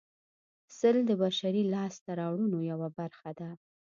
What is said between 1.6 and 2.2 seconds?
لاسته